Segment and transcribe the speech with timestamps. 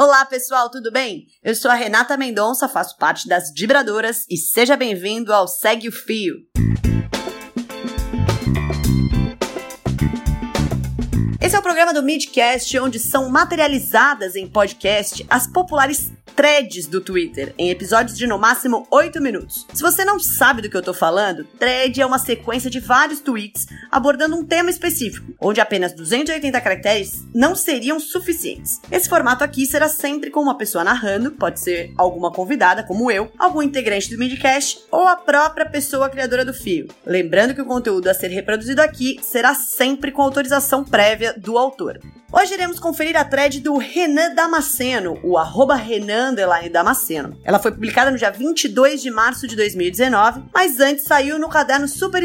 [0.00, 1.26] Olá, pessoal, tudo bem?
[1.42, 5.92] Eu sou a Renata Mendonça, faço parte das Vibradoras e seja bem-vindo ao Segue o
[5.92, 6.36] Fio.
[11.40, 17.00] Esse é o programa do Midcast, onde são materializadas em podcast as populares threads do
[17.00, 19.66] Twitter, em episódios de no máximo 8 minutos.
[19.74, 23.18] Se você não sabe do que eu tô falando, thread é uma sequência de vários
[23.18, 28.80] tweets abordando um tema específico, onde apenas 280 caracteres não seriam suficientes.
[28.88, 33.32] Esse formato aqui será sempre com uma pessoa narrando, pode ser alguma convidada, como eu,
[33.36, 36.86] algum integrante do Midcast ou a própria pessoa criadora do fio.
[37.04, 41.98] Lembrando que o conteúdo a ser reproduzido aqui será sempre com autorização prévia do autor.
[42.30, 46.34] Hoje iremos conferir a thread do Renan Damasceno, o arroba Renan
[46.70, 47.40] Damasceno.
[47.42, 51.88] Ela foi publicada no dia 22 de março de 2019, mas antes saiu no caderno
[51.88, 52.22] Super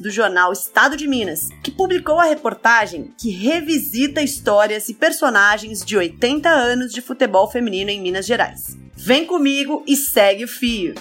[0.00, 5.96] do jornal Estado de Minas, que publicou a reportagem que revisita histórias e personagens de
[5.96, 8.76] 80 anos de futebol feminino em Minas Gerais.
[8.96, 10.94] Vem comigo e segue o fio!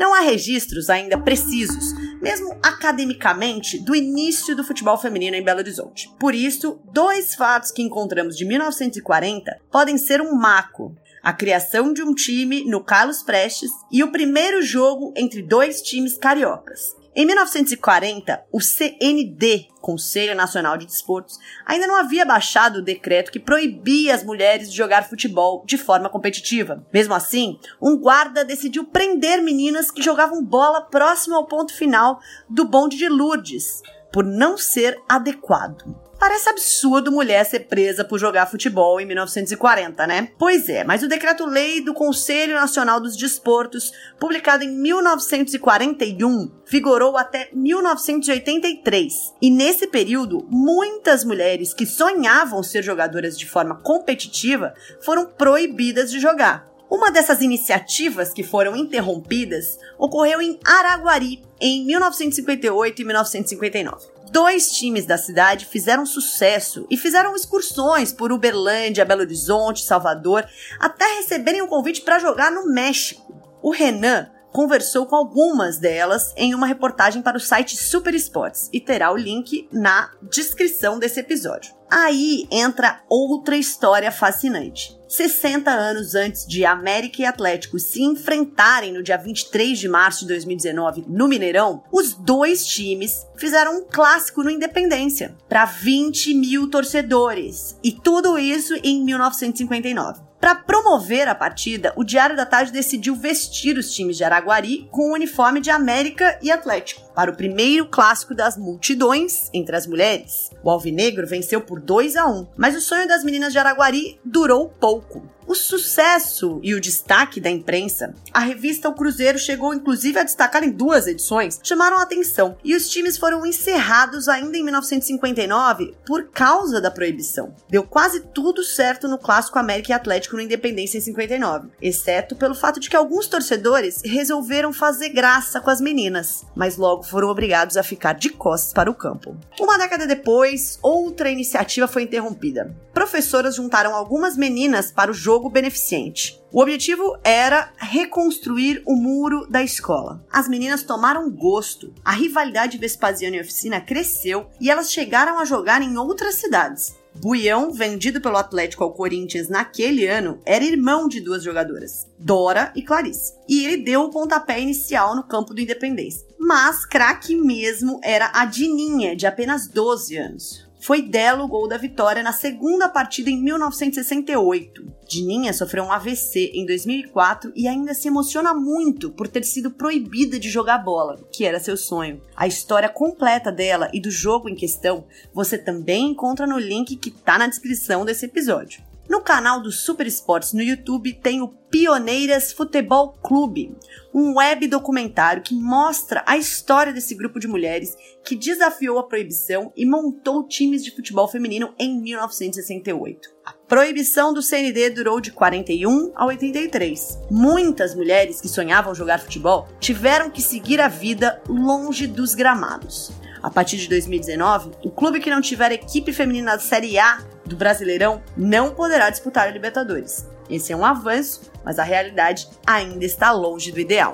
[0.00, 6.10] Não há registros ainda precisos, mesmo academicamente, do início do futebol feminino em Belo Horizonte.
[6.18, 10.96] Por isso, dois fatos que encontramos de 1940 podem ser um marco.
[11.22, 16.16] A criação de um time no Carlos Prestes e o primeiro jogo entre dois times
[16.16, 16.96] cariocas.
[17.14, 23.40] Em 1940, o CND, Conselho Nacional de Desportos, ainda não havia baixado o decreto que
[23.40, 26.86] proibia as mulheres de jogar futebol de forma competitiva.
[26.92, 32.64] Mesmo assim, um guarda decidiu prender meninas que jogavam bola próximo ao ponto final do
[32.64, 36.10] bonde de Lourdes, por não ser adequado.
[36.20, 40.28] Parece absurdo mulher ser presa por jogar futebol em 1940, né?
[40.38, 47.48] Pois é, mas o decreto-lei do Conselho Nacional dos Desportos, publicado em 1941, vigorou até
[47.54, 49.32] 1983.
[49.40, 56.20] E nesse período, muitas mulheres que sonhavam ser jogadoras de forma competitiva foram proibidas de
[56.20, 56.69] jogar.
[56.90, 65.06] Uma dessas iniciativas que foram interrompidas ocorreu em Araguari, em 1958 e 1959 dois times
[65.06, 70.46] da cidade fizeram sucesso e fizeram excursões por Uberlândia, Belo Horizonte, Salvador,
[70.78, 73.34] até receberem um convite para jogar no México.
[73.62, 78.80] O Renan conversou com algumas delas em uma reportagem para o site Super Sports e
[78.80, 81.79] terá o link na descrição desse episódio.
[81.90, 84.96] Aí entra outra história fascinante.
[85.08, 90.28] 60 anos antes de América e Atlético se enfrentarem no dia 23 de março de
[90.28, 97.76] 2019 no Mineirão, os dois times fizeram um clássico no Independência para 20 mil torcedores.
[97.82, 100.30] E tudo isso em 1959.
[100.40, 105.10] Para promover a partida, o Diário da Tarde decidiu vestir os times de Araguari com
[105.10, 110.50] o uniforme de América e Atlético para o primeiro clássico das multidões entre as mulheres.
[110.62, 114.68] O Alvinegro venceu por 2 a 1, mas o sonho das meninas de Araguari durou
[114.68, 115.22] pouco.
[115.50, 120.62] O sucesso e o destaque da imprensa, a revista O Cruzeiro chegou inclusive a destacar
[120.62, 126.28] em duas edições, chamaram a atenção e os times foram encerrados ainda em 1959 por
[126.30, 127.52] causa da proibição.
[127.68, 132.54] Deu quase tudo certo no clássico América e Atlético no Independência em 59, exceto pelo
[132.54, 137.76] fato de que alguns torcedores resolveram fazer graça com as meninas, mas logo foram obrigados
[137.76, 139.36] a ficar de costas para o campo.
[139.58, 142.72] Uma década depois, outra iniciativa foi interrompida.
[142.94, 146.38] Professoras juntaram algumas meninas para o jogo jogo beneficente.
[146.52, 150.22] O objetivo era reconstruir o muro da escola.
[150.30, 155.80] As meninas tomaram gosto, a rivalidade Vespasiano e Oficina cresceu e elas chegaram a jogar
[155.80, 156.98] em outras cidades.
[157.14, 162.82] Buião, vendido pelo Atlético ao Corinthians naquele ano, era irmão de duas jogadoras, Dora e
[162.82, 163.34] Clarice.
[163.48, 166.26] E ele deu o pontapé inicial no campo do Independência.
[166.38, 170.69] Mas craque mesmo era a Dininha, de apenas 12 anos.
[170.80, 174.90] Foi dela o gol da vitória na segunda partida em 1968.
[175.06, 180.38] Dininha sofreu um AVC em 2004 e ainda se emociona muito por ter sido proibida
[180.38, 182.22] de jogar bola, que era seu sonho.
[182.34, 185.04] A história completa dela e do jogo em questão
[185.34, 188.89] você também encontra no link que está na descrição desse episódio.
[189.10, 193.76] No canal do Super Esportes no YouTube tem o Pioneiras Futebol Clube,
[194.14, 199.72] um web documentário que mostra a história desse grupo de mulheres que desafiou a proibição
[199.76, 203.30] e montou times de futebol feminino em 1968.
[203.44, 207.18] A proibição do CND durou de 41 a 83.
[207.28, 213.10] Muitas mulheres que sonhavam jogar futebol tiveram que seguir a vida longe dos gramados.
[213.42, 217.56] A partir de 2019, o clube que não tiver equipe feminina da Série A do
[217.56, 220.26] Brasileirão não poderá disputar a Libertadores.
[220.48, 224.12] Esse é um avanço, mas a realidade ainda está longe do ideal.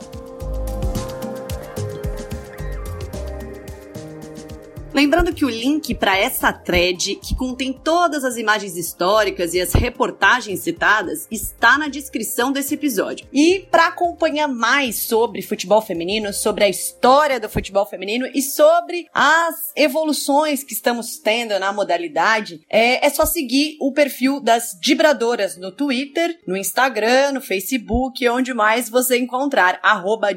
[4.96, 9.75] Lembrando que o link para essa thread, que contém todas as imagens históricas e as
[9.75, 13.28] reportagens citadas, está na descrição desse episódio.
[13.31, 19.06] E para acompanhar mais sobre futebol feminino, sobre a história do futebol feminino e sobre
[19.12, 25.58] as evoluções que estamos tendo na modalidade, é, é só seguir o perfil das Dibradoras
[25.58, 29.78] no Twitter, no Instagram, no Facebook, onde mais você encontrar,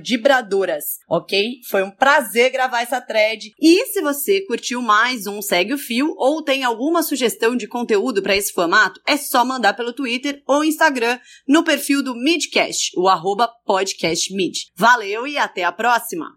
[0.02, 1.62] Dibradoras, ok?
[1.70, 3.54] Foi um prazer gravar essa thread.
[3.58, 8.20] E se você curtiu mais um Segue o Fio ou tem alguma sugestão de conteúdo
[8.20, 13.08] para esse formato, é só mandar pelo Twitter ou Instagram no perfil do Midcast, o
[13.08, 14.72] arroba podcastmid.
[14.76, 16.26] Valeu e até a próxima!